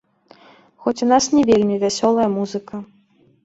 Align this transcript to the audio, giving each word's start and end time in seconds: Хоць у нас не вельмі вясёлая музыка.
Хоць 0.85 1.03
у 1.07 1.09
нас 1.11 1.29
не 1.35 1.43
вельмі 1.51 1.79
вясёлая 1.87 2.29
музыка. 2.41 2.85